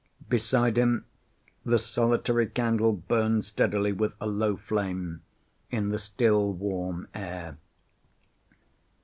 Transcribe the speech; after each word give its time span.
Beside 0.29 0.79
him 0.79 1.05
the 1.63 1.77
solitary 1.77 2.47
candle 2.47 2.91
burned 2.91 3.45
steadily 3.45 3.91
with 3.91 4.15
a 4.19 4.25
low 4.25 4.57
flame 4.57 5.21
in 5.69 5.89
the 5.89 5.99
still 5.99 6.53
warm 6.53 7.07
air. 7.13 7.59